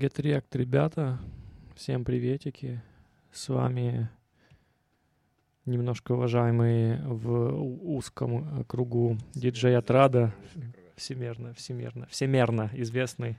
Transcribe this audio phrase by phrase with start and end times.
[0.00, 1.18] Get React, ребята,
[1.76, 2.80] всем приветики.
[3.32, 4.08] С вами
[5.66, 7.52] немножко уважаемые в
[7.96, 10.34] узком кругу диджей Отрада,
[10.96, 13.36] всемирно, всемирно, всемирно известный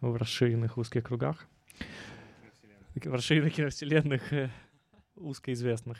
[0.00, 1.46] в расширенных узких кругах,
[2.94, 4.50] в расширенных киновселенных э,
[5.14, 5.98] узкоизвестных.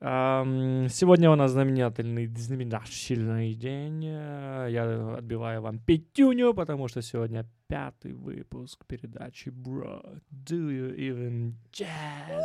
[0.00, 4.04] Сегодня у нас знаменательный, знаменательный день.
[4.04, 12.44] Я отбиваю вам пятюню, потому что сегодня пятый выпуск передачи Bro, Do You Even Jazz?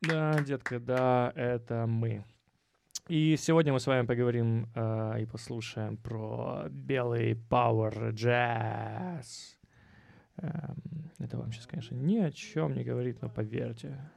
[0.00, 2.24] Да, детка, да, это мы.
[3.08, 9.59] И сегодня мы с вами поговорим э, и послушаем про белый Power Jazz.
[10.42, 14.10] Эм, это вам сейчас, конечно, ни о чем не говорит, но поверьте,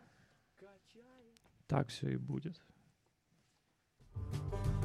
[1.67, 2.61] так все и будет.
[4.13, 4.82] Сегодня мы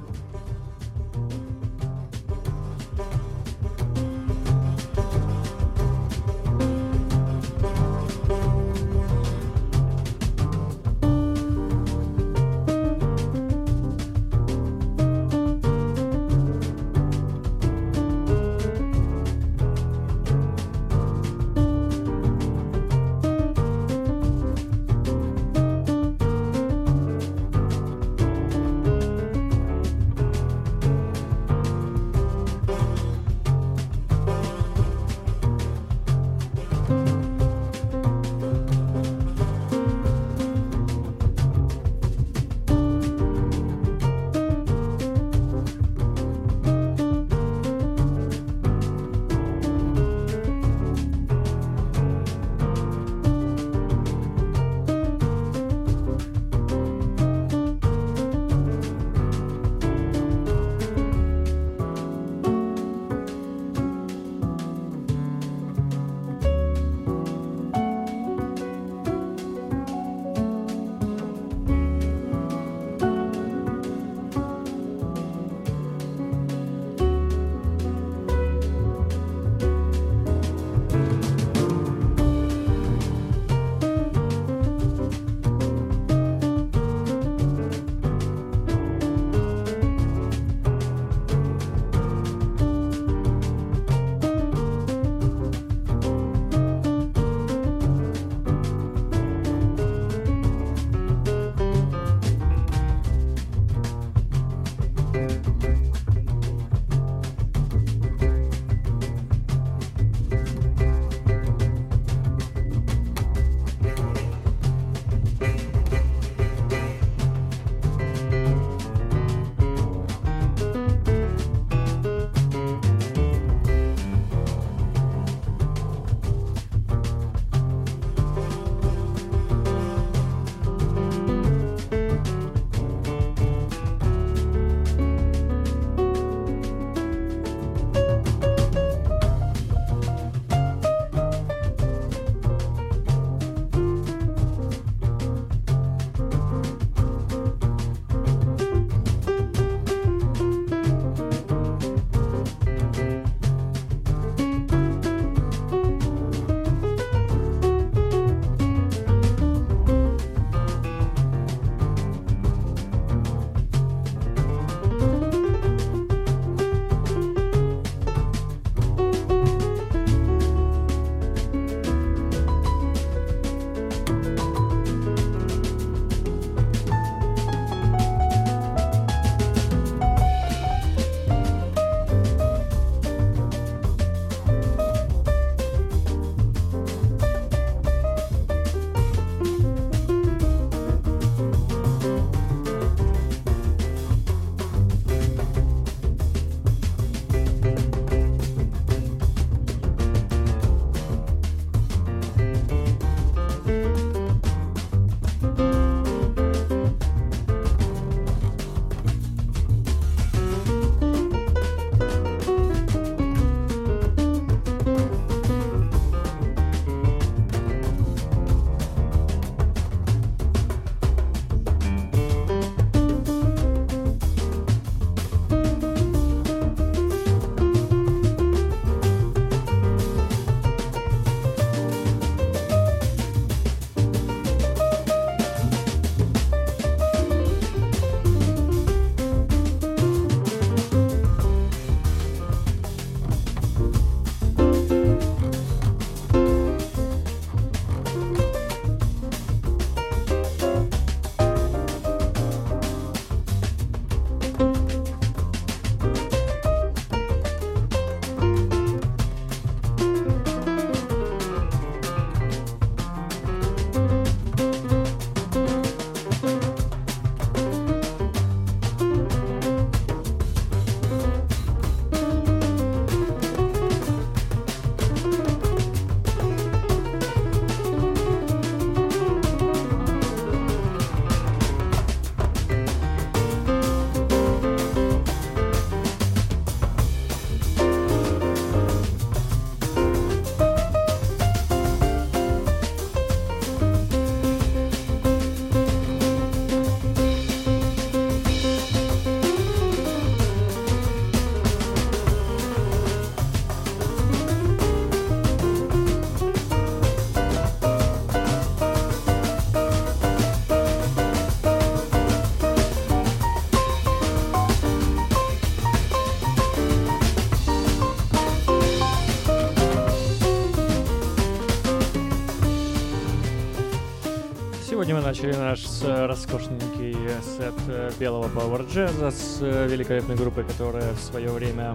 [325.28, 331.50] начали наш роскошненький сет э, белого Power Jazz с э, великолепной группой, которая в свое
[331.50, 331.94] время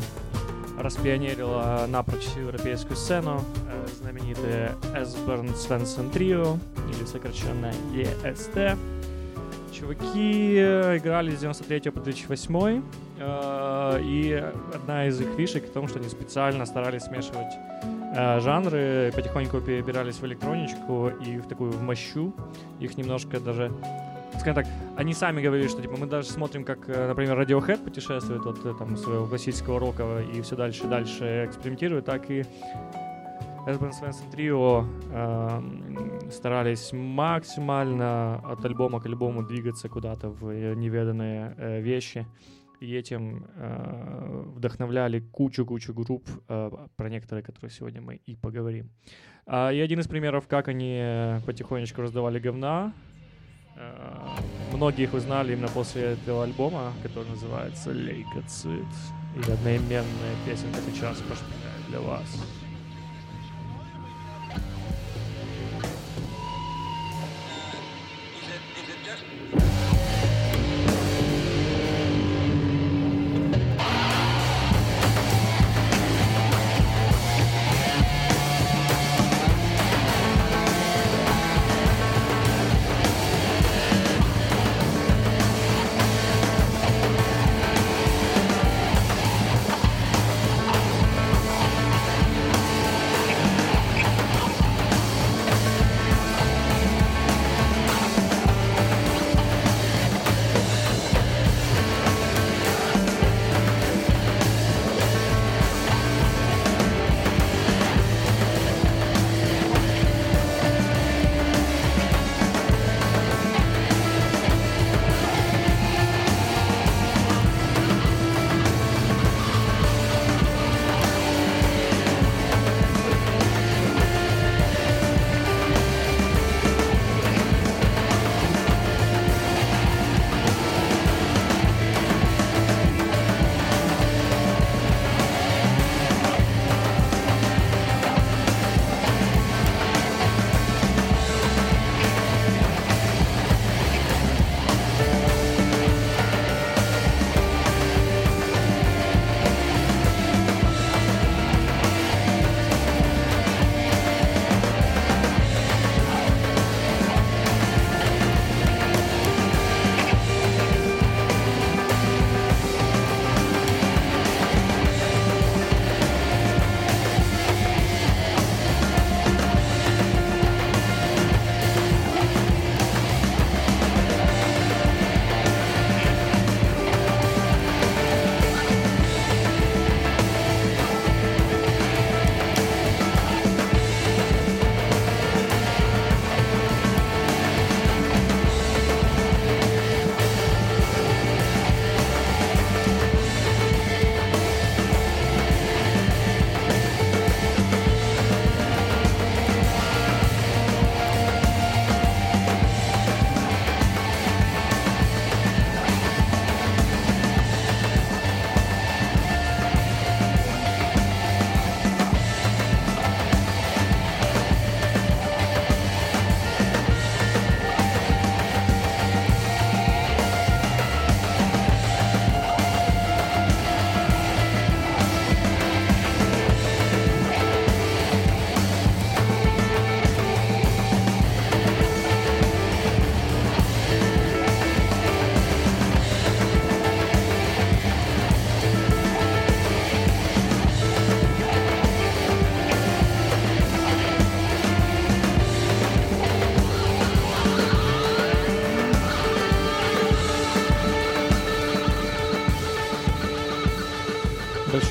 [0.78, 3.42] распионерила напрочь европейскую сцену,
[3.72, 8.78] э, знаменитые Esbern Svensson Trio, или сокращенно EST.
[9.74, 12.84] Чуваки играли с 93 по 2008,
[14.00, 14.44] и
[14.76, 17.54] одна из их фишек в том, что они специально старались смешивать
[17.84, 22.34] Э, жанры потихоньку перебирались в электроничку и в такую в мощу.
[22.80, 23.72] Их немножко даже
[24.40, 24.68] скажем так,
[24.98, 28.74] они сами говорили, что типа мы даже смотрим, как, э, например, Radiohead путешествует от э,
[28.78, 32.46] там своего классического рока и все дальше и дальше экспериментирует, так и
[33.66, 41.82] Эсбен Свенсон Трио э, старались максимально от альбома к альбому двигаться куда-то в неведанные э,
[41.82, 42.26] вещи
[42.84, 48.90] и этим э, вдохновляли кучу-кучу групп, э, про некоторые, которые сегодня мы и поговорим.
[49.46, 52.94] А, и один из примеров, как они потихонечку раздавали говна,
[53.78, 58.94] э, многие их узнали именно после этого альбома, который называется «Лейкоцит».
[59.36, 62.63] И одноименная песенка сейчас пошпиляет для вас.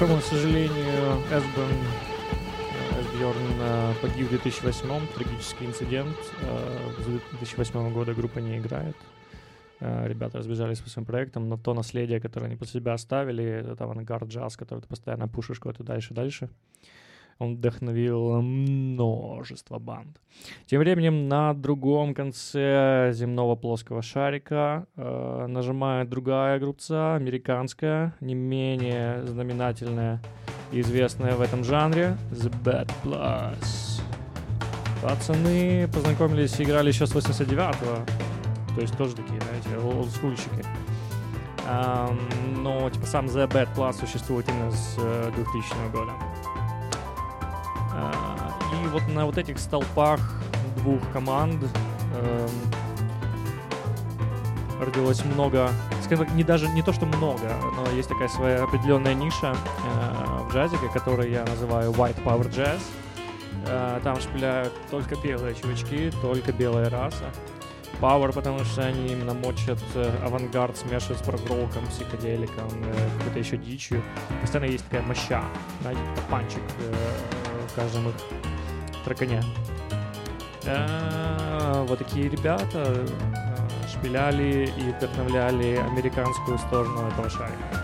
[0.02, 1.68] Большому сожалению, Эсбен
[3.00, 6.16] Эсбьерн э, погиб в 2008 трагический инцидент.
[6.40, 7.04] Э, с
[7.38, 8.96] 2008 года группа не играет.
[9.78, 13.84] Э, ребята разбежались по своим проектам, но то наследие, которое они после себя оставили, это
[13.84, 16.48] авангард джаз, который ты постоянно пушишь куда-то дальше дальше.
[17.42, 20.20] Он вдохновил множество банд.
[20.66, 29.26] Тем временем на другом конце земного плоского шарика э, нажимает другая группа, американская, не менее
[29.26, 30.22] знаменательная
[30.70, 34.00] и известная в этом жанре, The Bad Plus.
[35.02, 38.74] Пацаны познакомились и играли еще с 89-го.
[38.76, 40.64] То есть тоже такие, знаете, олдскульщики.
[41.66, 42.20] Um,
[42.58, 46.12] но типа сам The Bad Plus существует именно с uh, 2000 года.
[47.94, 50.20] Uh, и вот на вот этих столпах
[50.78, 52.50] двух команд uh,
[54.80, 55.70] родилось много,
[56.02, 60.48] скажем так, не даже не то, что много, но есть такая своя определенная ниша uh,
[60.48, 62.80] в джазе, которую я называю White Power Jazz.
[63.66, 67.26] Uh, там шпиляют только белые чувачки, только белая раса.
[68.00, 73.56] Power, потому что они именно мочат э, авангард, смешивают с прогроком, психоделиком, э, какой-то еще
[73.56, 74.02] дичью.
[74.40, 75.44] Постоянно есть такая моща,
[75.82, 76.94] знаете, панчик э,
[77.74, 78.14] каждом их
[79.04, 79.42] тракане.
[80.64, 83.06] Э, вот такие ребята э,
[83.88, 87.81] шпиляли и вдохновляли американскую сторону этого шарика.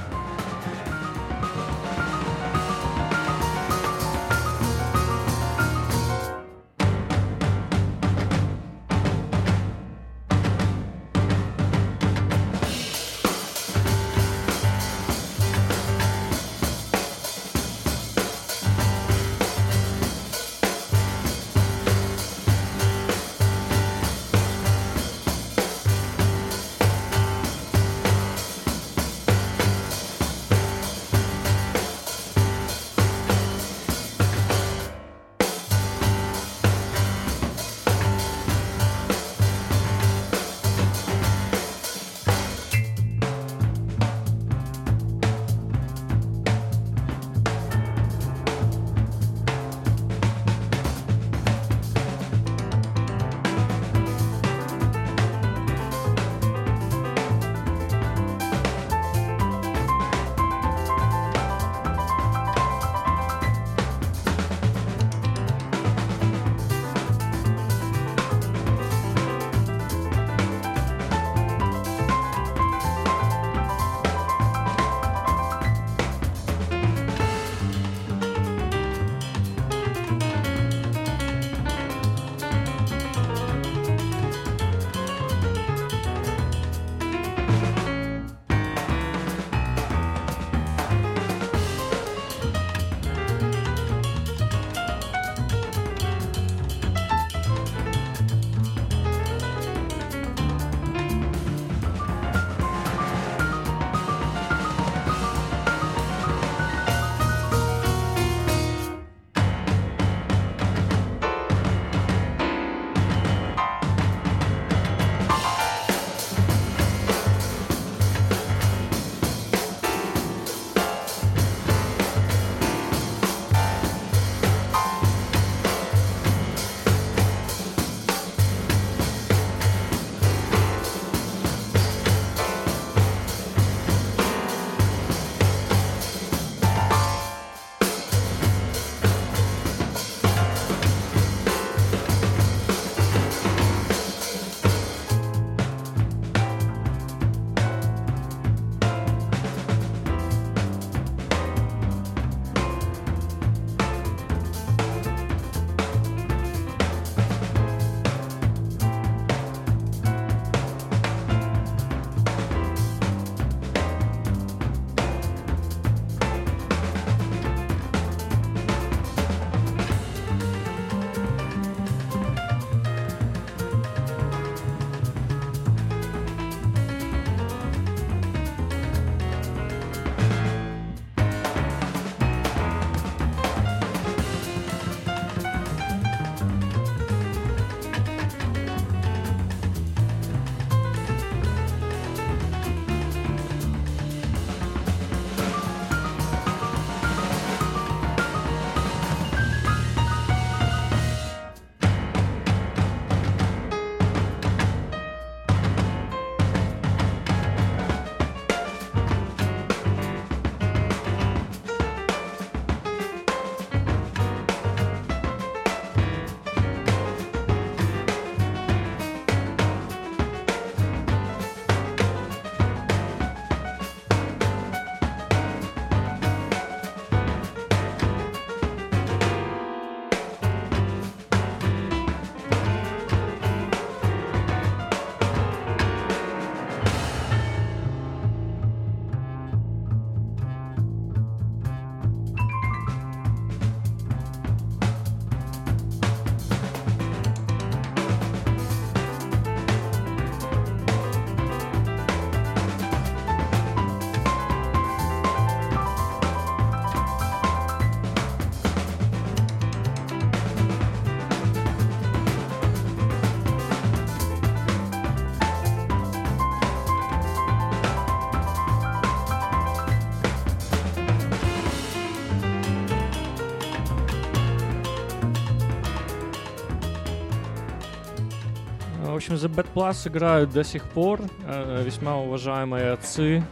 [279.32, 281.20] Общем, The Bad Plus играют до сих пор.
[281.46, 283.38] Э, весьма уважаемые отцы.
[283.38, 283.42] Э,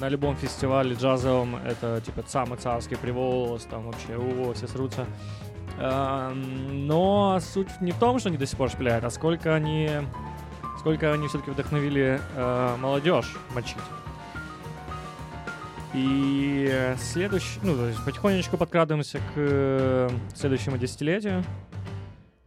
[0.00, 5.06] на любом фестивале джазовом это типа самый царский привоз, там вообще о, все срутся.
[5.78, 9.90] Э, но суть не в том, что они до сих пор шпиляют, а сколько они,
[10.78, 13.76] сколько они все-таки вдохновили э, молодежь мочить.
[15.92, 21.42] И следующий, ну, то есть потихонечку подкрадываемся к следующему десятилетию.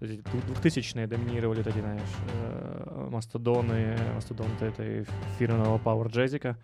[0.07, 5.05] 2000-е доминировали вот эти, знаешь, э, мастодоны, мастодонты этой
[5.37, 6.55] фирменного Power Jazzика.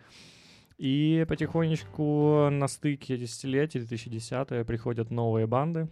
[0.78, 5.90] И потихонечку на стыке десятилетий, 2010 приходят новые банды.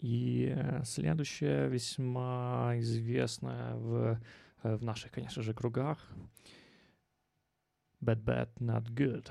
[0.00, 4.20] И следующая весьма известная в,
[4.62, 5.98] э, в наших, конечно же, кругах.
[8.00, 9.28] Bad Bad Not Good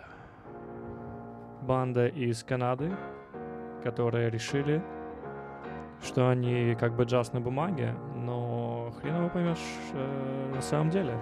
[1.61, 2.95] банда из Канады,
[3.83, 4.81] которые решили,
[6.03, 9.57] что они как бы джаз на бумаге, но хрен его поймешь
[9.93, 11.13] э, на самом деле.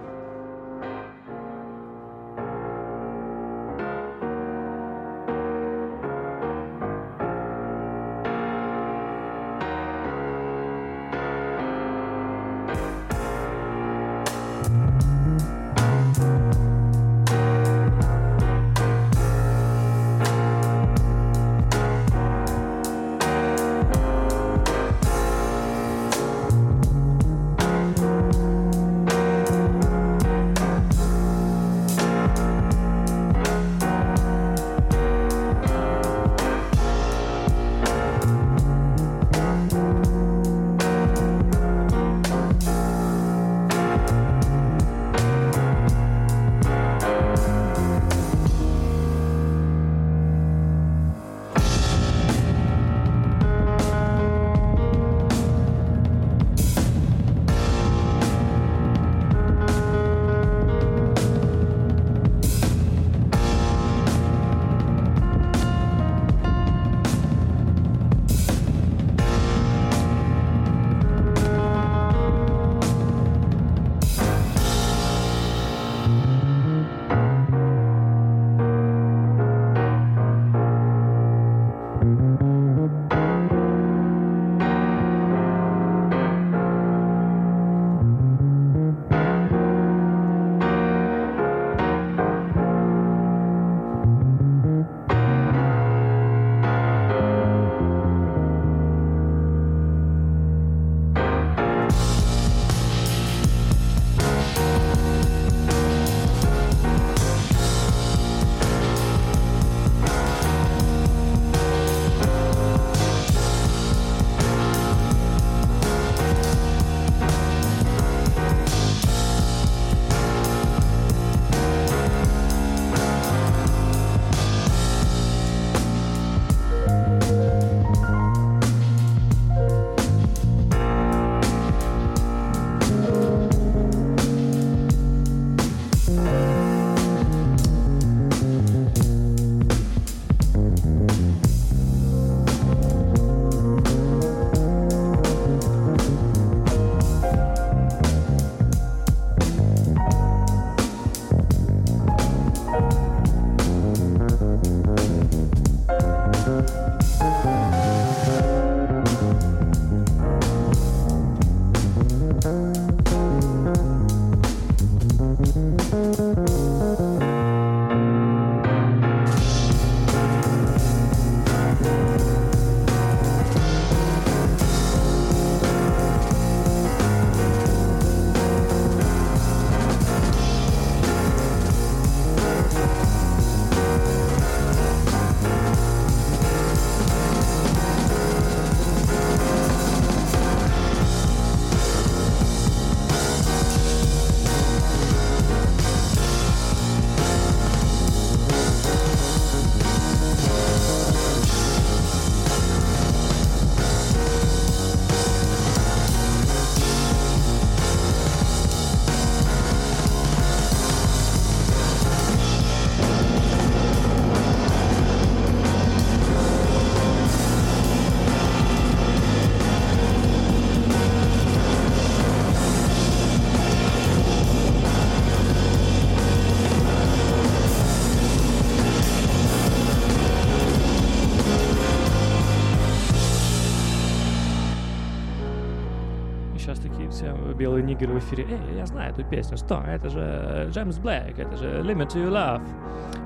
[237.95, 238.45] Нигеры в эфире.
[238.49, 239.81] Эй, я знаю эту песню, что?
[239.87, 242.61] Это же Джеймс Блэк, это же Limit to Your Love.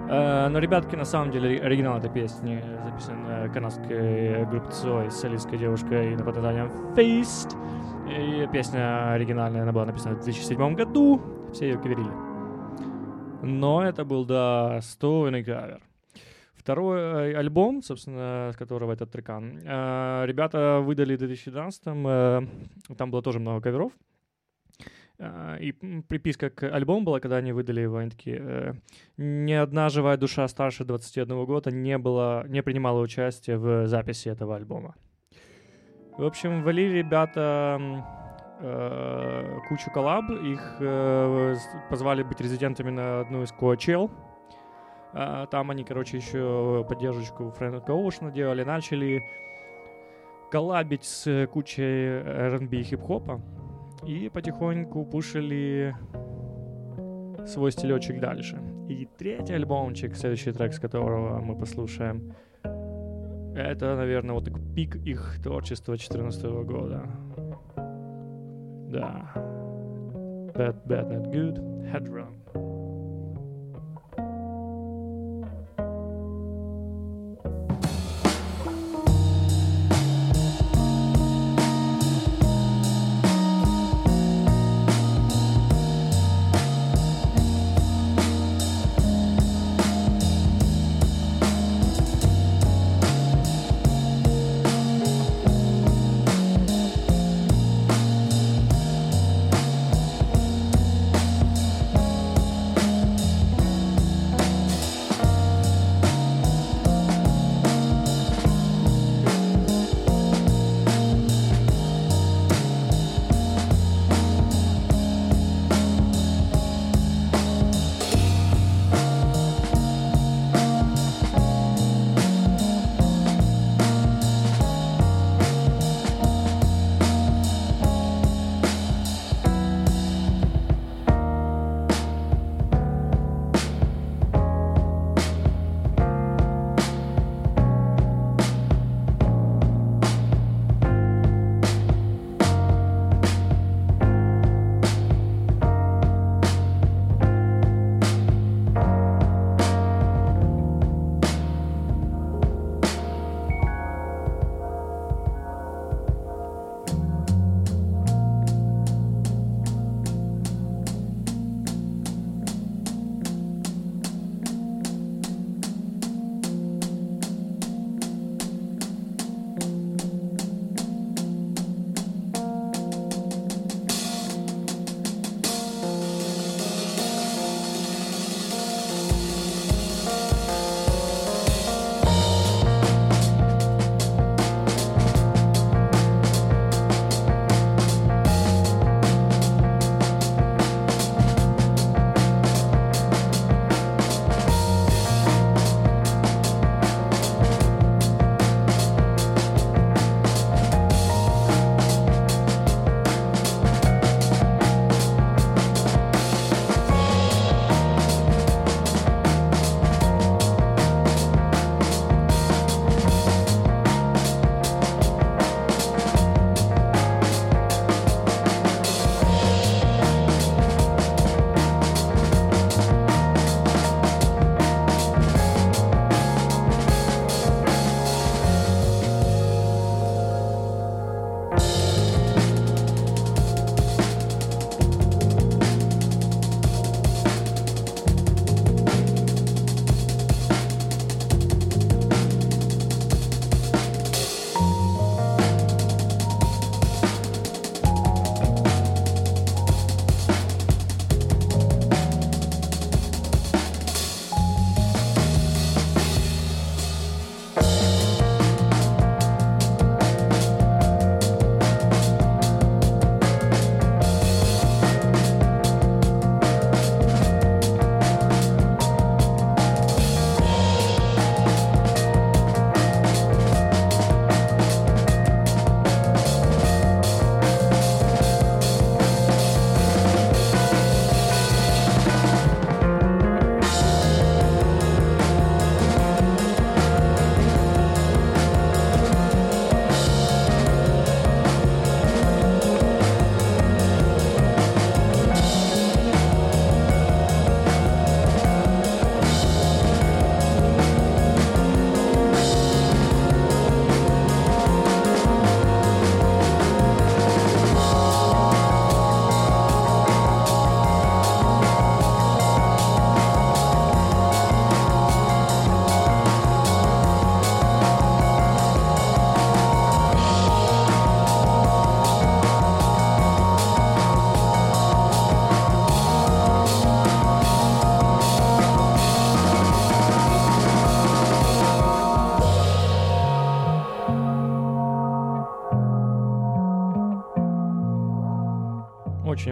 [0.10, 4.72] Э, но, ребятки, на самом деле оригинал этой песни записан э, канадской группой
[5.10, 7.56] с солистской девушкой под названием Feast.
[8.08, 11.22] И песня оригинальная, она была написана в 2007 году.
[11.54, 12.12] Все ее каверили.
[13.42, 15.82] Но это был достойный кавер.
[16.56, 22.42] Второй э, альбом, собственно, с которого этот трекан, э, ребята выдали в 2012 э,
[22.98, 23.92] там было тоже много каверов.
[25.20, 25.74] И
[26.08, 28.82] приписка к альбому была, когда они выдали его, они такие,
[29.18, 34.56] ни одна живая душа старше 21 года не, была, не принимала участие в записи этого
[34.56, 34.96] альбома.
[36.18, 37.78] В общем, валили ребята
[39.68, 40.78] кучу коллаб, их
[41.90, 44.10] позвали быть резидентами на одну из Coachella,
[45.12, 49.24] а, там они, короче, еще поддержку Фрэнка Оушена делали, начали
[50.52, 53.42] коллабить с кучей R&B и хип-хопа
[54.06, 55.96] и потихоньку пушили
[57.46, 58.62] свой стилечек дальше.
[58.88, 62.34] И третий альбомчик, следующий трек, с которого мы послушаем,
[63.56, 67.04] это, наверное, вот такой пик их творчества 2014 года.
[68.92, 69.32] Да.
[70.56, 71.58] Bad, bad, not good.
[71.92, 72.69] Headrun.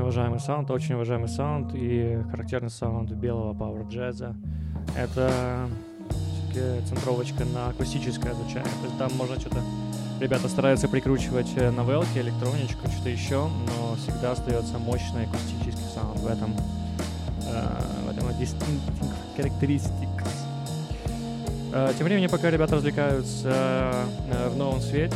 [0.08, 4.38] Уважаемый саунд, очень уважаемый саунд и характерный саунд белого power джаза.
[4.96, 5.68] Это
[6.88, 8.72] центровочка на акустическое звучание.
[8.82, 9.62] То есть там можно что-то...
[10.22, 16.28] Ребята стараются прикручивать э, новелки, электроничку, что-то еще, но всегда остается мощный акустический саунд в
[16.28, 16.54] этом.
[17.46, 20.48] Э, в этом distinctive characteristics.
[21.74, 25.14] Э, тем временем, пока ребята развлекаются э, в новом свете,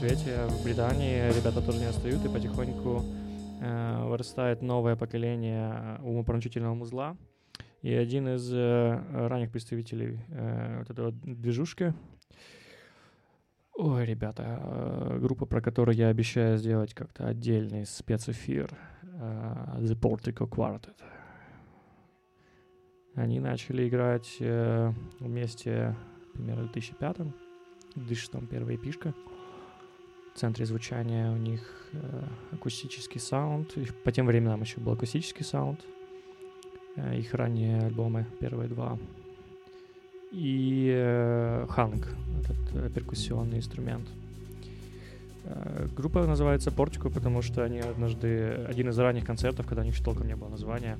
[0.00, 3.04] свете, в Британии ребята тоже не отстают, и потихоньку
[3.60, 7.18] э, вырастает новое поколение умопромчительного музла.
[7.82, 11.92] И один из э, ранних представителей э, вот этой вот движушки,
[13.74, 18.70] ой, ребята, э, группа, про которую я обещаю сделать как-то отдельный спецэфир,
[19.02, 20.96] э, The Portico Quartet.
[23.16, 25.94] Они начали играть э, вместе
[26.32, 27.16] примерно в 2005
[27.96, 29.12] 2006 первая пишка.
[30.34, 31.60] В центре звучания у них
[31.92, 31.98] э,
[32.52, 33.74] акустический саунд.
[34.04, 35.80] По тем временам еще был акустический саунд.
[36.96, 38.96] Э, их ранние альбомы, первые два.
[40.30, 42.08] И э, ханг,
[42.42, 44.08] этот перкуссионный инструмент.
[45.96, 50.04] Группа называется Портико, потому что они однажды, один из ранних концертов, когда у них еще
[50.04, 50.98] толком не было названия,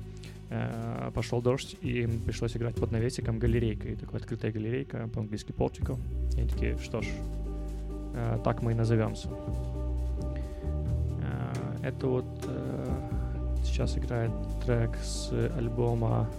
[1.13, 5.95] пошел дождь, и им пришлось играть под навесиком галерейкой, такая открытая галерейка, по-английски Портико.
[6.35, 7.07] И они такие, что ж,
[8.43, 9.29] так мы и назовемся.
[11.21, 12.93] Э, это вот э,
[13.63, 14.31] сейчас играет
[14.65, 16.29] трек с альбома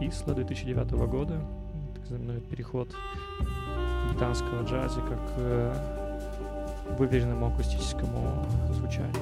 [0.00, 1.40] Исла 2009 года.
[1.94, 2.88] Так знаменует переход
[4.10, 9.12] британского джаза как к выверенному акустическому звучанию.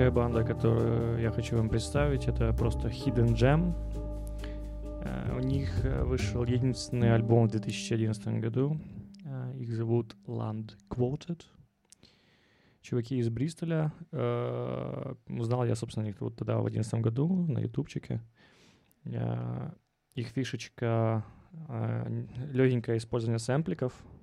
[0.00, 3.74] Следующая банда, которую я хочу вам представить, это просто Hidden Gem.
[5.04, 8.80] Uh, у них uh, вышел единственный альбом в 2011 году.
[9.26, 11.42] Uh, их зовут Land Quoted.
[12.80, 13.92] Чуваки из Бристоля.
[15.28, 18.22] Узнал я, собственно, их вот тогда в 2011 году на ютубчике.
[20.14, 21.26] Их фишечка
[22.54, 23.92] легенькое использование сэмпликов—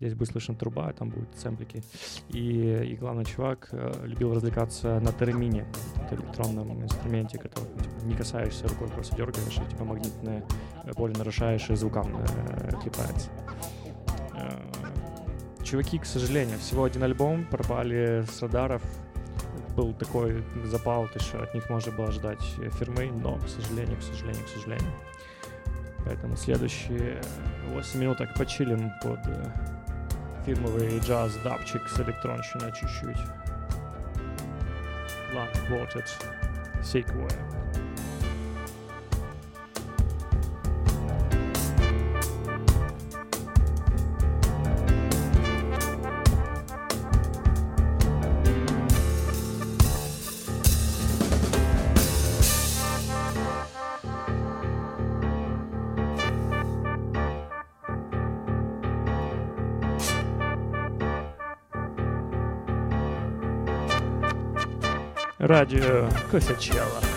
[0.00, 1.82] Здесь будет слышно труба, там будут сэмплики.
[2.30, 5.66] И, и главный чувак э, любил развлекаться на термине,
[6.10, 10.42] электронном инструменте, который типа, не касаешься рукой, просто дергаешь, и типа магнитное
[10.96, 13.28] поле нарушаешь, и звукам э, клепается.
[14.34, 18.82] Э, чуваки, к сожалению, всего один альбом пропали с радаров.
[19.76, 22.42] Был такой запал, ты что от них можно было ждать
[22.78, 24.92] фирмы, но, к сожалению, к сожалению, к сожалению.
[26.06, 27.20] Поэтому следующие
[27.74, 29.79] 8 минуток почилим под э,
[30.45, 33.17] фирмовый джаз-дабчик с электронщиной чуть-чуть.
[35.33, 36.09] Ладно, вот это.
[36.81, 37.58] Sequoia.
[65.50, 67.09] Радио Косячела.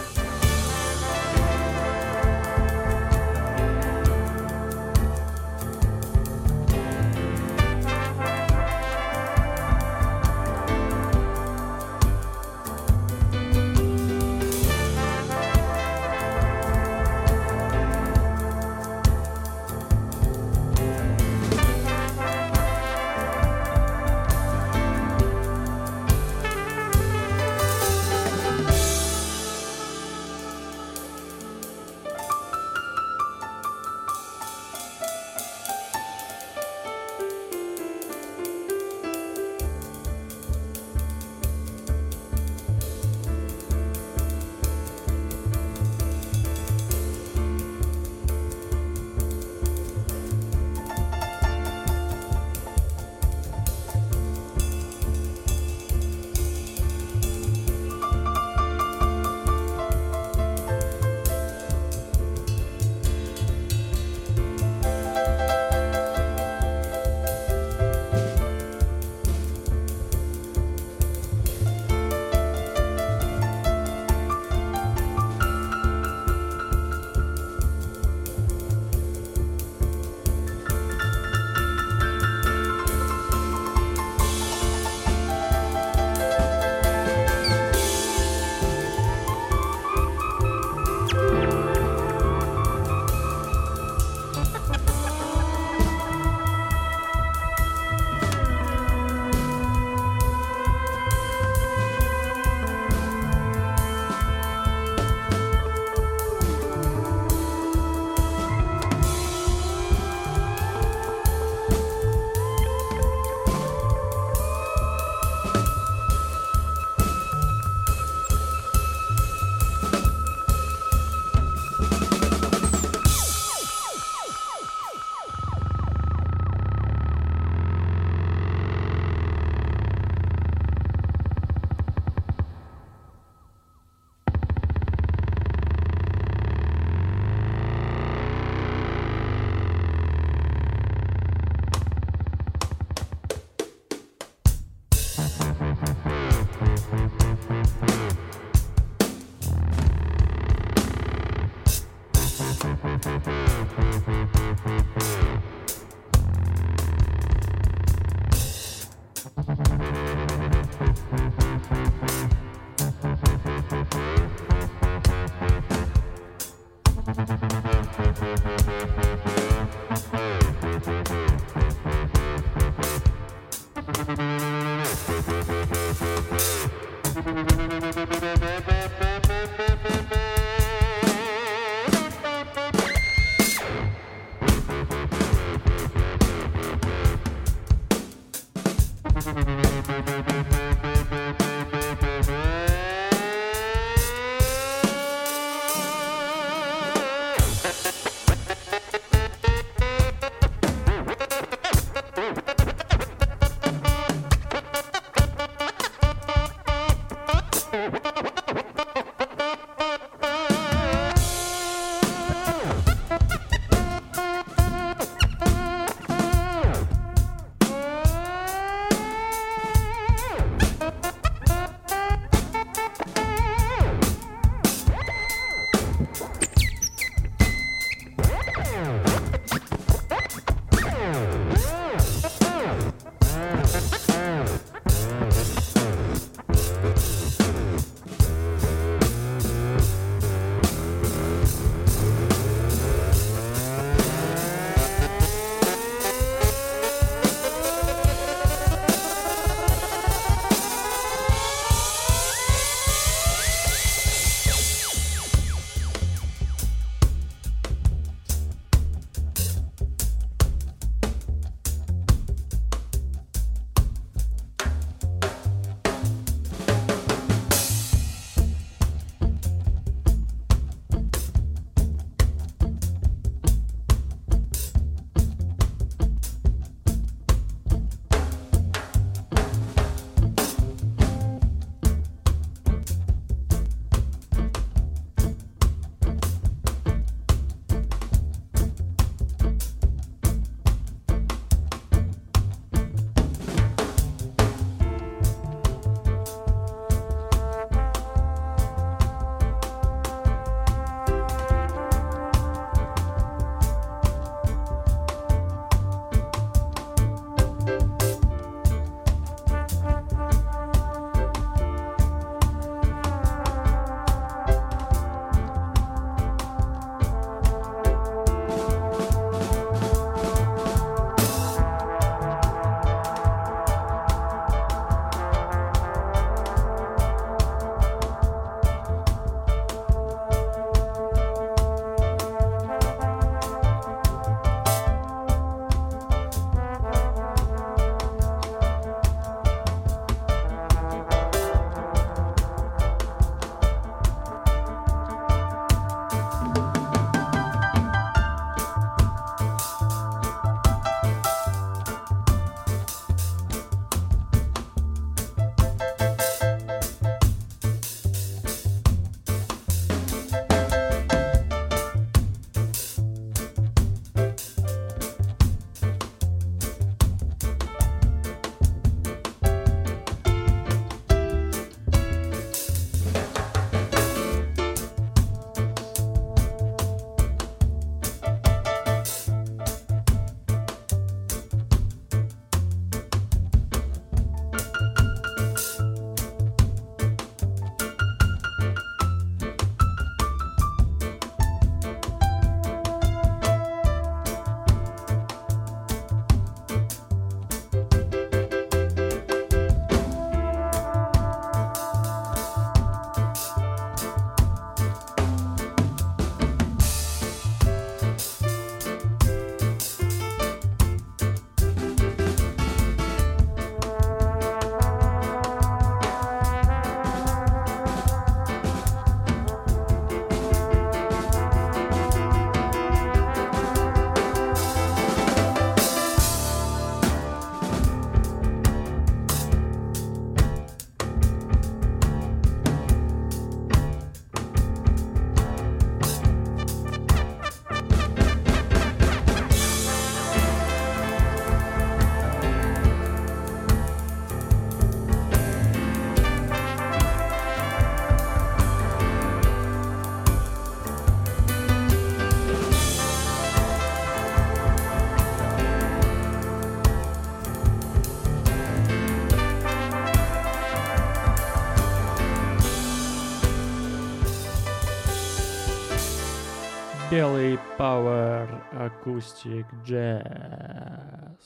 [467.14, 471.38] Белый Power Acoustic Jazz.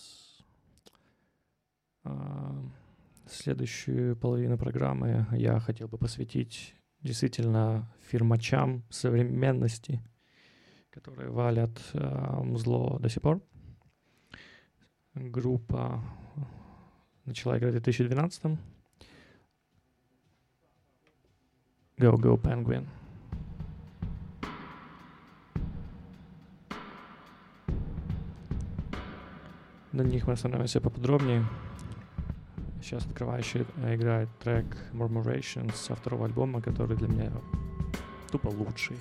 [2.06, 2.56] А,
[3.26, 10.00] следующую половину программы я хотел бы посвятить действительно фирмачам современности,
[10.90, 13.42] которые валят э, зло до сих пор.
[15.16, 16.02] Группа
[17.26, 18.58] начала играть в 2012
[21.98, 22.88] Go Go Penguin.
[29.98, 31.44] На них мы остановимся поподробнее.
[32.84, 37.32] Сейчас открывающий э, играет трек Murmurations со второго альбома, который для меня
[38.32, 38.98] тупо лучший.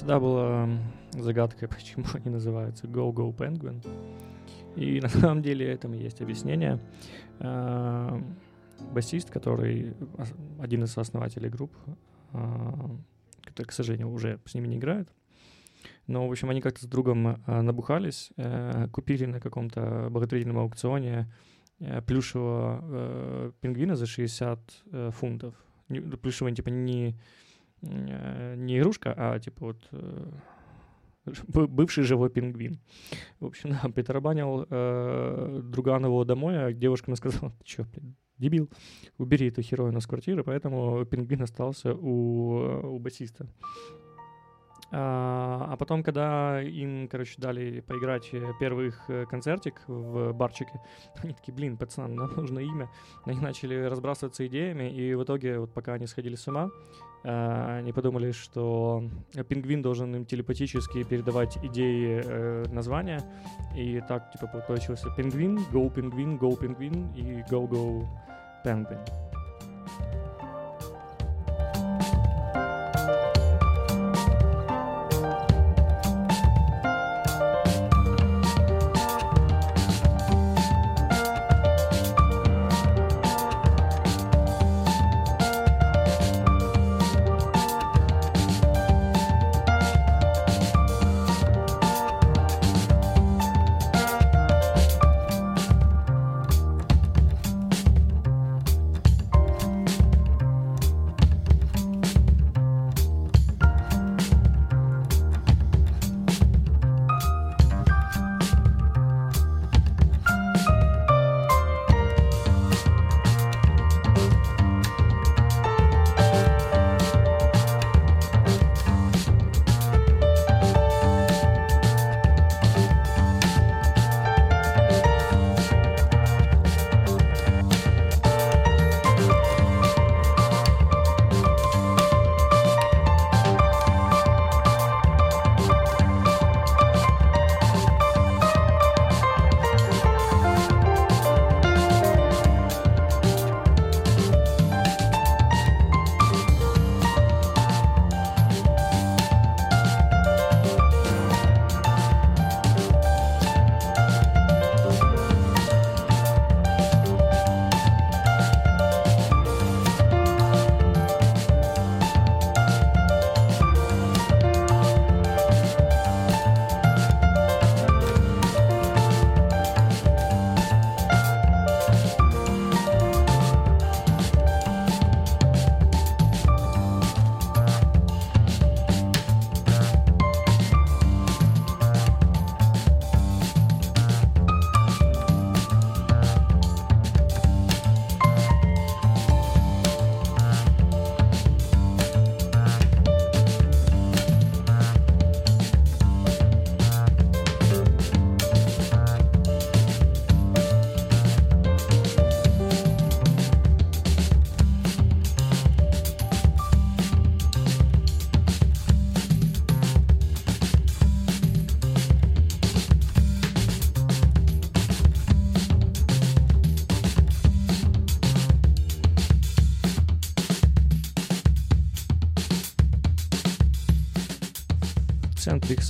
[0.00, 0.66] Всегда была
[1.12, 3.86] загадкой, почему они называются Go Go Penguin.
[4.74, 6.80] И на самом деле этому есть объяснение.
[7.38, 8.18] А,
[8.92, 9.94] басист, который
[10.58, 11.76] один из основателей групп,
[12.32, 12.96] а,
[13.42, 15.10] который, к сожалению, уже с ними не играет,
[16.06, 21.30] но, в общем, они как-то с другом а, набухались, э, купили на каком-то благотворительном аукционе
[21.78, 24.60] э, плюшевого э, пингвина за 60
[25.10, 25.54] фунтов.
[25.88, 27.49] Плюшевый, типа, не Э,
[27.82, 30.30] не игрушка, а типа вот э,
[31.48, 32.80] бывший живой пингвин.
[33.40, 38.70] В общем, да, притарабанил э, Друганову домой, а девушка мне сказала, ты блин, дебил,
[39.18, 43.46] убери эту херовину с квартиры, поэтому пингвин остался у, у басиста.
[44.92, 50.80] А, а потом, когда им, короче, дали поиграть первый их э, концертик в барчике,
[51.22, 52.88] они такие, блин, пацан, нам нужно имя.
[53.24, 56.70] Они начали разбрасываться идеями, и в итоге, вот пока они сходили с ума,
[57.22, 59.04] а, они подумали, что
[59.48, 63.22] пингвин должен им телепатически передавать идеи э, названия,
[63.76, 68.06] и так, типа, получился пингвин, go пингвин, go пингвин и go go
[68.64, 68.98] penguin.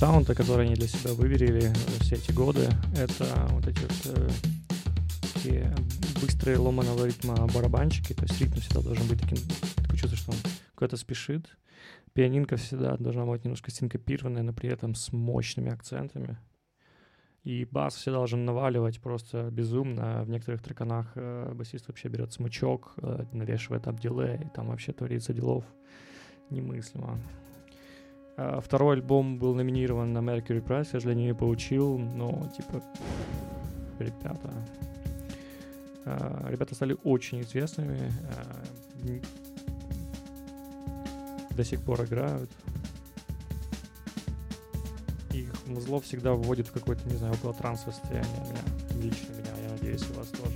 [0.01, 4.29] Sound, который они для себя выверили все эти годы, это вот эти вот э,
[5.35, 5.75] такие
[6.19, 9.37] быстрые ломаного ритма барабанчики, то есть ритм всегда должен быть таким,
[9.75, 10.37] такое чувство, что он
[10.73, 11.55] куда-то спешит.
[12.13, 16.39] Пианинка всегда должна быть немножко синкопированная, но при этом с мощными акцентами.
[17.43, 20.23] И бас всегда должен наваливать просто безумно.
[20.23, 25.31] В некоторых треканах э, басист вообще берет смычок, э, навешивает там дилей, там вообще творится
[25.31, 25.63] делов
[26.49, 27.19] немыслимо.
[28.41, 32.81] А, второй альбом был номинирован на Mercury Prize, к сожалению, не получил, но, типа,
[33.99, 34.51] ребята...
[36.05, 39.15] А, ребята стали очень известными, а,
[41.51, 42.49] до сих пор играют.
[45.31, 49.71] Их музло всегда вводит в какое-то, не знаю, около транс состояние меня, лично меня, я
[49.71, 50.50] надеюсь, и вас тоже.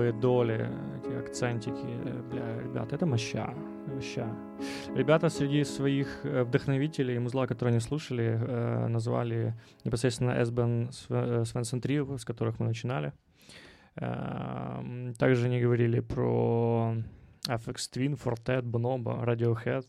[0.00, 1.86] Слабые доли, эти акцентики,
[2.30, 3.54] бля, ребят, это моща,
[3.86, 4.26] моща.
[4.96, 10.90] Ребята среди своих э, вдохновителей, музла, которые они слушали, э, назвали непосредственно Эсбен
[11.44, 13.12] Свенсон Трио, с которых мы начинали.
[13.96, 16.94] Э, также они говорили про
[17.46, 19.84] FX Twin, Fortet, Bonobo, Radiohead,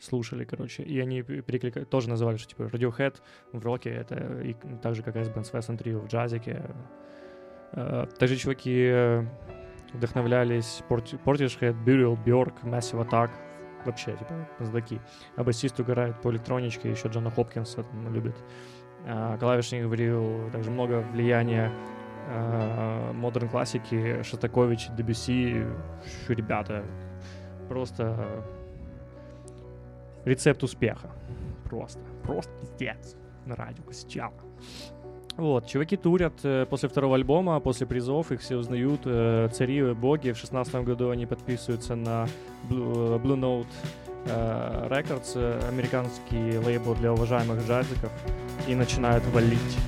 [0.00, 3.14] слушали, короче, и они перекликали, тоже называли, что типа Radiohead
[3.52, 6.62] в роке, это и, так же, как S-Band Svensson Trio в джазике.
[7.72, 8.92] Uh, также чуваки
[9.92, 13.30] вдохновлялись Portishead, Burial, Bjork, Massive Attack,
[13.84, 15.00] вообще, типа, знатоки.
[15.36, 18.34] А басист угорает по электроничке, еще Джона Хопкинса там любит.
[19.06, 21.72] Uh, клавишник говорил, также много влияния
[23.14, 25.64] модерн uh, классики, Шостакович, Дебюси,
[26.28, 26.84] ребята,
[27.68, 28.44] просто
[30.24, 31.10] рецепт успеха.
[31.64, 33.16] Просто, просто пиздец.
[33.46, 34.32] На радио Костяна.
[35.40, 40.32] Вот, чуваки турят э, после второго альбома, после призов, их все узнают, э, цари, боги.
[40.32, 42.28] В шестнадцатом году они подписываются на
[42.68, 43.66] Blue, Blue Note
[44.26, 48.12] э, Records, э, американский лейбл для уважаемых джазиков,
[48.68, 49.78] и начинают валить.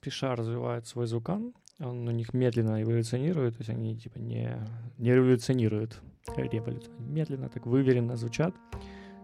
[0.00, 4.56] Спеша развивают свой звукан, он у них медленно эволюционирует, то есть они типа не,
[4.96, 6.00] не революционируют,
[6.36, 8.54] революционируют, медленно, так выверенно звучат.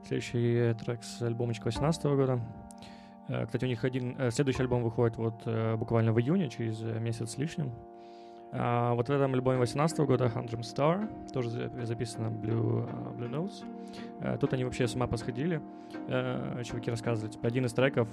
[0.06, 2.40] Следующий трек с альбомочка 18 года.
[3.28, 4.16] Э, кстати, у них один...
[4.18, 7.72] Э, следующий альбом выходит вот э, буквально в июне, через месяц с лишним.
[8.52, 14.38] А вот в этом альбоме 18 года Hundred Star, тоже записано Blue, Blue Notes.
[14.38, 15.60] Тут они вообще с ума посходили.
[16.64, 18.08] Чуваки рассказывают, типа, один из треков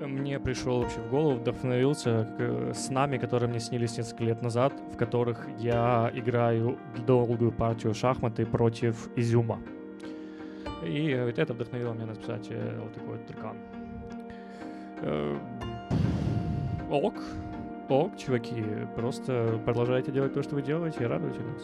[0.00, 2.28] мне пришел вообще в голову, вдохновился
[2.74, 8.46] с нами, которые мне снились несколько лет назад, в которых я играю долгую партию шахматы
[8.46, 9.58] против изюма.
[10.84, 13.56] И вот это вдохновило меня написать э, вот такой вот трекан.
[15.02, 15.36] Э,
[16.88, 17.14] ок,
[17.88, 21.62] ок, чуваки, просто продолжайте делать то, что вы делаете, и радуйте нас.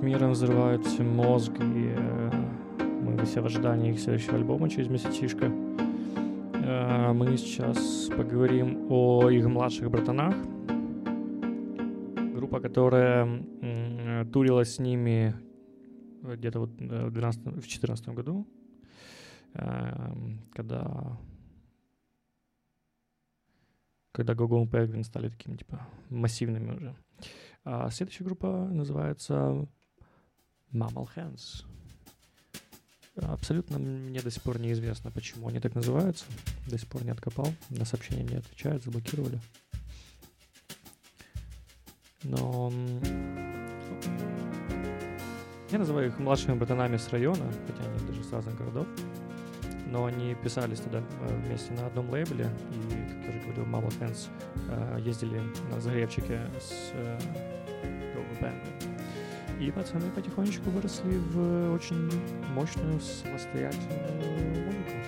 [0.00, 2.30] Турят миром, взрывают мозг, и э,
[3.02, 5.46] мы все в ожидании их следующего альбома через месячишко.
[5.46, 10.34] Э, мы сейчас поговорим о их младших братанах.
[12.34, 15.34] Группа, которая э, турила с ними
[16.22, 18.46] где-то вот в 2014 году,
[19.52, 21.18] когда
[24.12, 26.94] когда Гогон и Penguin стали такими, типа, массивными уже.
[27.64, 29.66] А следующая группа называется
[30.72, 31.64] Mammal Hands.
[33.16, 36.24] Абсолютно мне до сих пор неизвестно, почему они так называются.
[36.66, 37.52] До сих пор не откопал.
[37.68, 39.40] На сообщения не отвечают, заблокировали.
[42.22, 42.72] Но
[45.70, 48.86] я называю их младшими братанами с района, хотя они даже с разных городов.
[49.86, 52.48] Но они писались тогда э, вместе на одном лейбле.
[52.70, 54.28] И, как я уже говорил, Mama Hands
[54.68, 55.40] э, ездили
[55.70, 56.92] на загревчике с
[58.14, 59.09] Global Band.
[59.60, 62.10] И пацаны потихонечку выросли в очень
[62.54, 64.99] мощную самостоятельную музыку.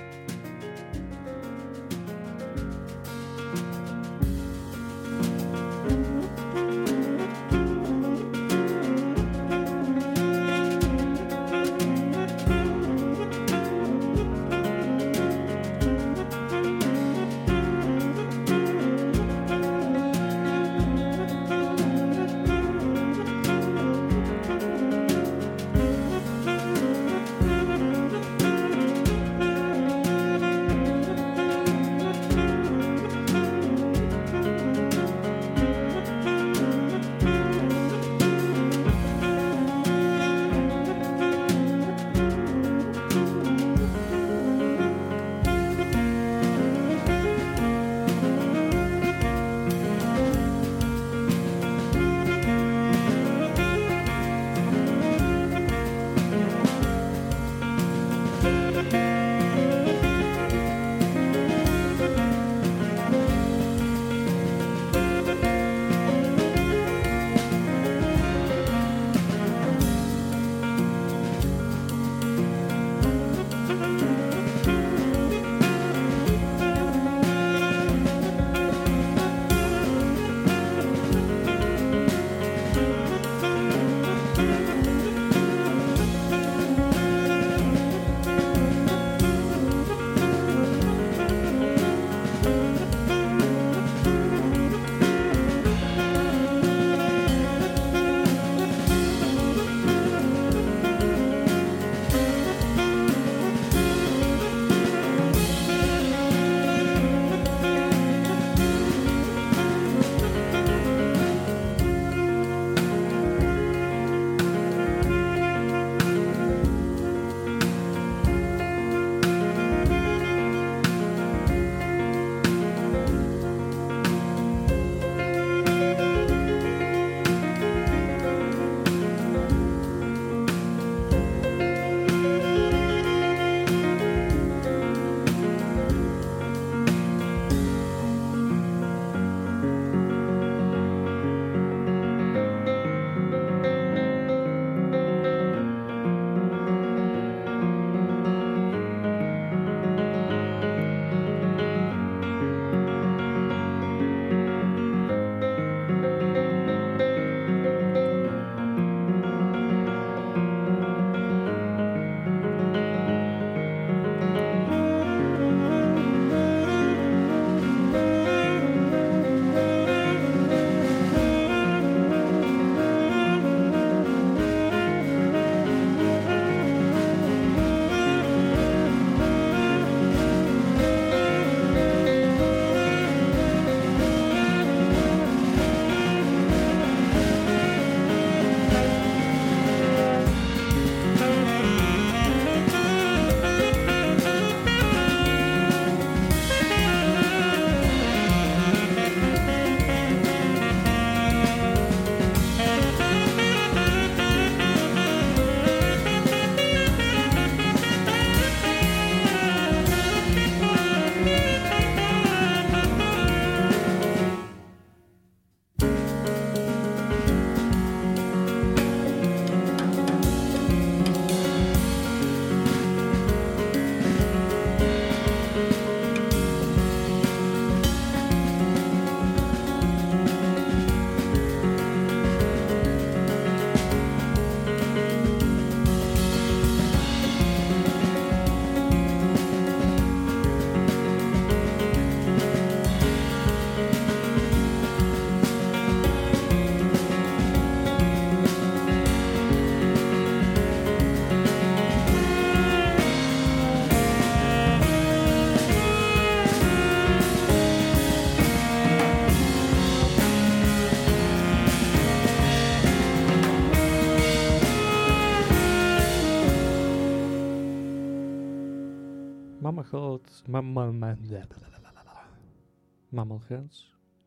[273.11, 273.73] Mammoth Hands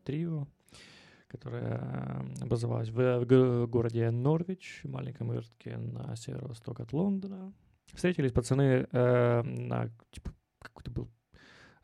[0.04, 0.46] трио,
[1.28, 7.52] которое образовалось в, в городе Норвич, маленьком городке на северо-восток от Лондона.
[7.92, 11.10] Встретились пацаны э, на типа, какой-то был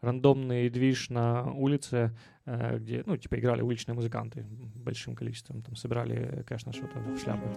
[0.03, 2.15] рандомный движ на улице,
[2.45, 4.45] э, где, ну, типа, играли уличные музыканты
[4.75, 7.49] большим количеством, там, собирали кэш на что-то в шляпы,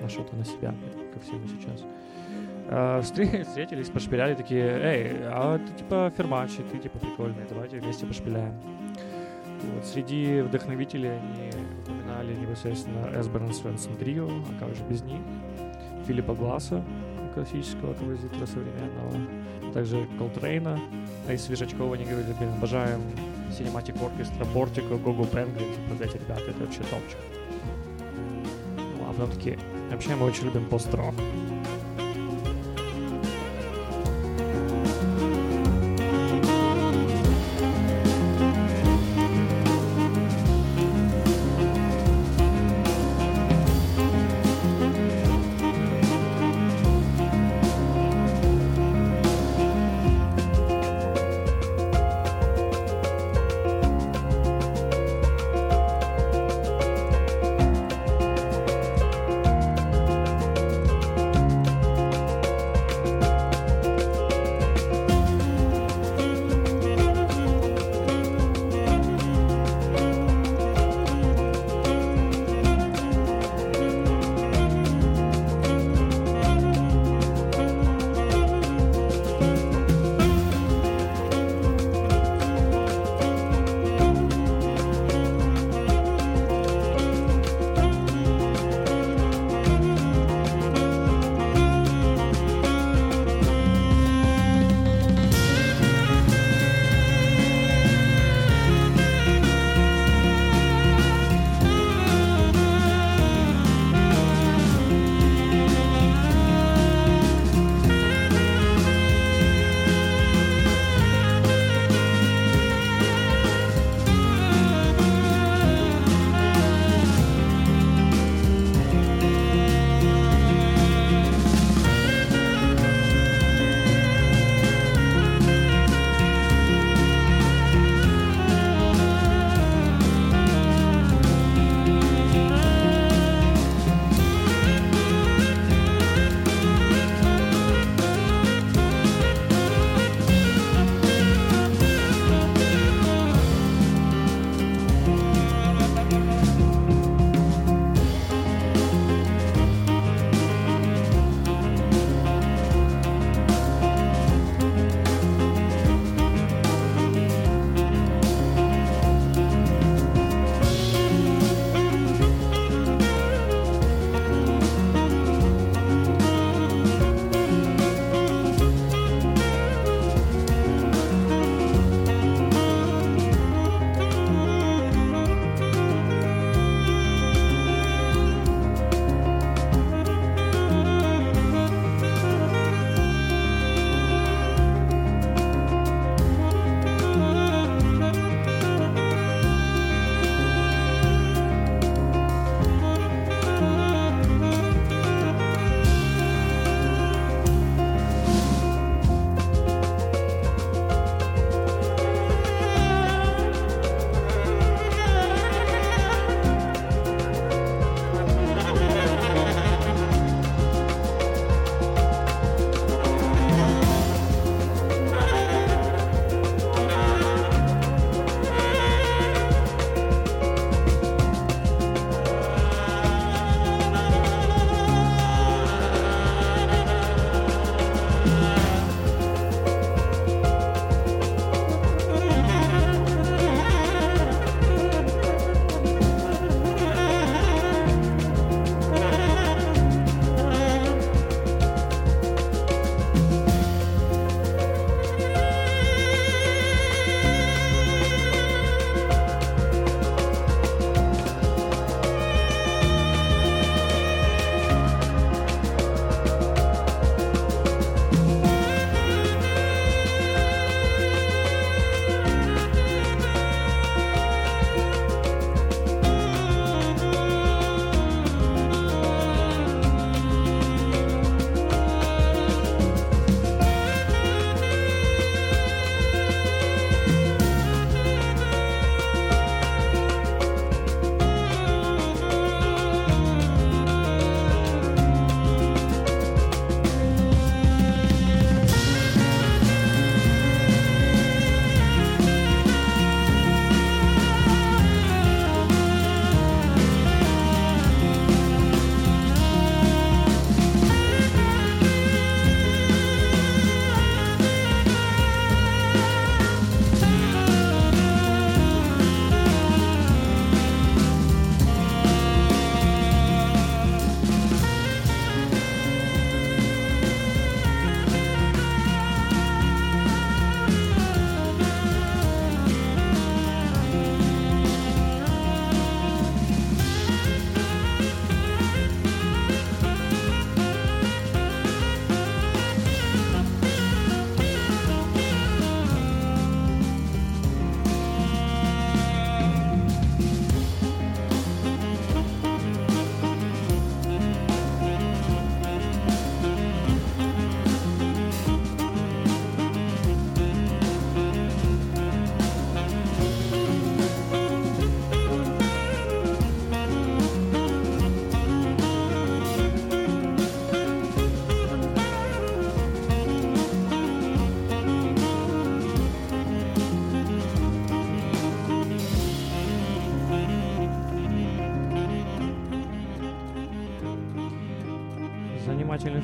[0.00, 0.74] на что-то на себя,
[1.12, 1.84] как все мы сейчас.
[2.68, 8.54] Э, встретились, пошпиляли, такие, эй, а ты, типа, фермачи, ты, типа, прикольный, давайте вместе пошпиляем.
[9.62, 11.50] Вот, среди вдохновителей они
[11.82, 15.20] упоминали непосредственно Эсберн Свенсон Трио, а как же без них,
[16.06, 16.82] Филиппа Гласса,
[17.34, 20.78] классического композитора современного, также Колтрейна,
[21.28, 23.00] а из свежачков они говорили, блин, обожаем
[23.50, 27.18] Cinematic Orchestra, Бортико, Гого Пенгвин, типа, эти ребята, это вообще топчик.
[28.76, 29.58] Ну, а потом такие,
[29.90, 31.14] вообще мы очень любим пост-рок.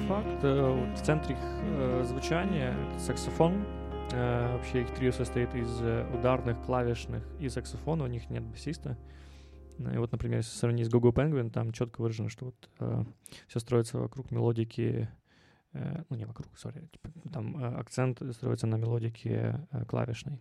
[0.07, 0.45] Факт.
[0.45, 3.65] Э, в центре их э, звучания саксофон.
[4.12, 5.81] Э, вообще их трио состоит из
[6.15, 8.05] ударных, клавишных и саксофона.
[8.05, 8.97] У них нет басиста.
[9.78, 13.05] И вот, например, если сравнить с Google Penguin, там четко выражено, что вот
[13.47, 15.11] все строится вокруг мелодики,
[15.74, 20.41] ну не вокруг, сори, типа, там акцент строится на мелодике клавишной.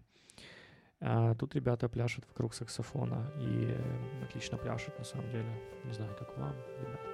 [1.02, 3.76] А тут ребята пляшут вокруг саксофона и
[4.24, 5.50] отлично пляшут на самом деле.
[5.84, 7.05] Не знаю, как вам, ребятки.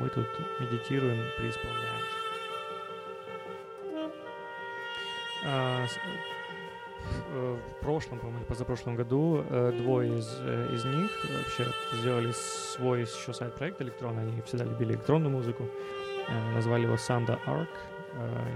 [0.00, 0.26] Мы тут
[0.58, 2.16] медитируем, преисполняемся.
[5.44, 5.86] А,
[7.32, 10.28] э, в прошлом, по-моему, позапрошлом году э, двое из,
[10.72, 14.22] из них вообще сделали свой еще сайт-проект электронный.
[14.22, 15.68] Они всегда любили электронную музыку.
[16.54, 17.68] Назвали его Sanda Arc.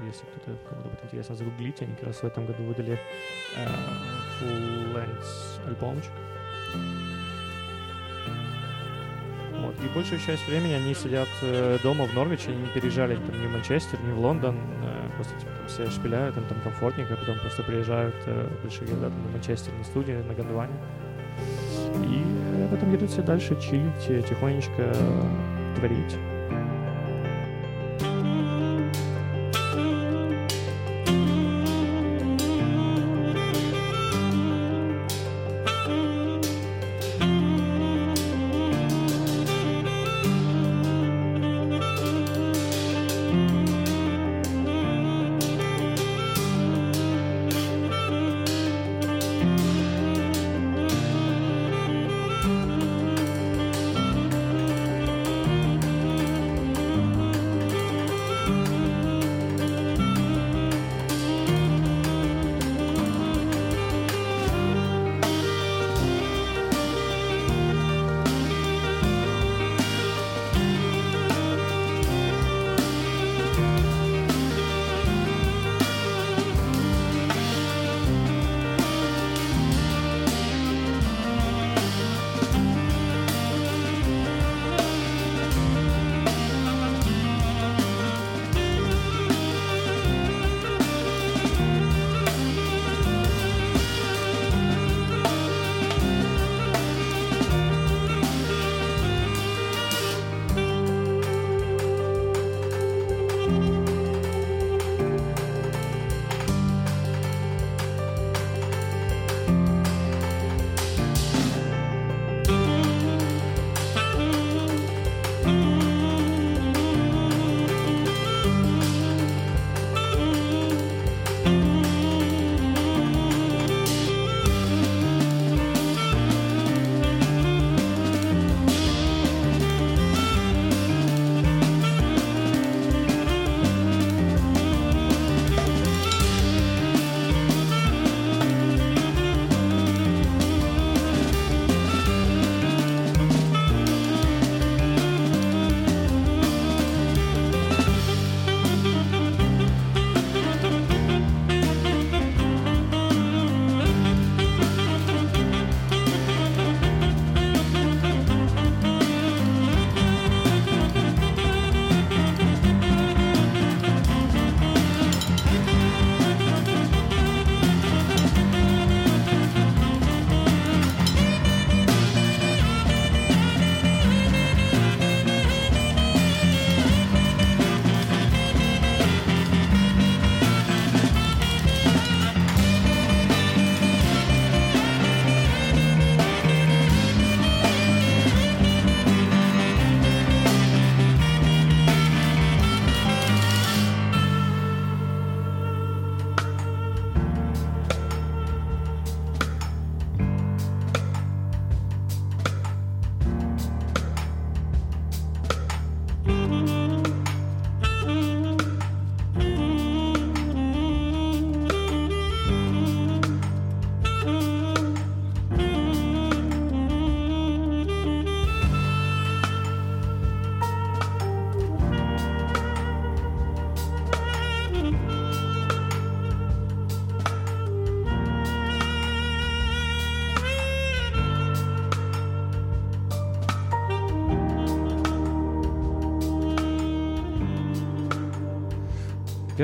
[0.06, 1.84] Если кто-то кому-то будет интересно, загуглите.
[1.84, 3.00] Они как раз в этом году выдали
[4.40, 6.12] full-length альбомчик.
[9.60, 9.74] Вот.
[9.82, 13.46] И большую часть времени они сидят э, дома в Норвиче, они не переезжали там, ни
[13.46, 17.16] в Манчестер, ни в Лондон, э, просто типа, там, все шпиляют, им там комфортненько, а
[17.16, 20.74] потом просто приезжают э, большие города там, на Манчестер, на студию, на Гондване.
[22.04, 24.94] И потом едут все дальше чилить, тихонечко
[25.76, 26.16] творить.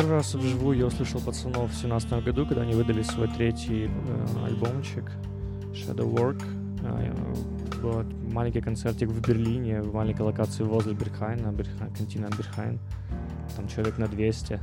[0.02, 4.44] Первый раз вживую я услышал пацанов в 2017 году, когда они выдали свой третий э,
[4.44, 5.04] альбомчик
[5.72, 6.42] Shadow Work.
[6.82, 7.14] Э,
[7.80, 8.02] был
[8.32, 12.80] маленький концертик в Берлине, в маленькой локации возле Берхайна, Берхайн, кантина Берхайн.
[13.54, 14.58] Там человек на 200.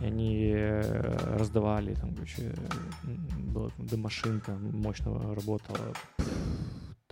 [0.00, 2.56] И они э, раздавали, там, короче,
[3.38, 5.78] была домашинка мощно работала.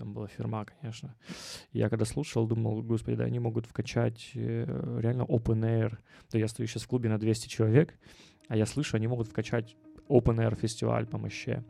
[0.03, 1.15] Там была фирма, конечно.
[1.73, 5.97] Я когда слушал, думал, господи, да они могут вкачать э, реально open air.
[6.33, 7.95] Да я стою сейчас в клубе на 200 человек,
[8.49, 9.77] а я слышу, они могут вкачать
[10.09, 11.62] open air фестиваль по Москве.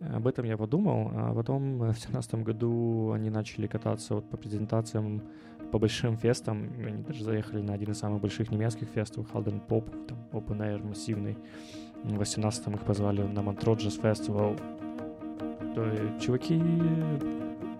[0.00, 5.22] Об этом я подумал, а потом в 2017 году они начали кататься вот по презентациям,
[5.70, 6.70] по большим фестам.
[6.86, 10.86] Они даже заехали на один из самых больших немецких фестов, Halden Pop, там Open Air
[10.86, 11.38] массивный.
[12.04, 14.60] В 18 их позвали на Montreux Jazz Festival.
[15.74, 15.90] То
[16.20, 16.62] чуваки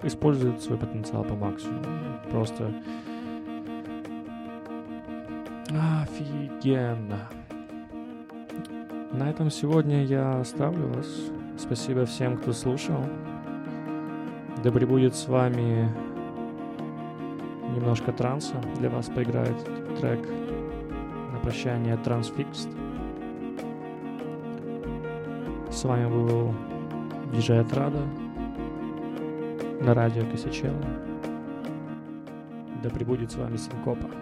[0.02, 1.85] используют свой потенциал по максимуму.
[2.31, 2.73] Просто
[5.70, 7.28] офигенно.
[9.12, 11.06] На этом сегодня я оставлю вас.
[11.59, 13.05] Спасибо всем, кто слушал.
[14.64, 15.89] Да пребудет с вами
[17.74, 18.55] немножко транса.
[18.78, 19.56] Для вас поиграет
[20.01, 20.20] трек
[21.32, 22.70] на прощание Transfixed.
[25.70, 26.55] С вами был
[27.33, 28.03] диджей Отрада
[29.81, 30.85] на радио Косячела.
[32.83, 34.22] Да пребудет с вами Синкопа.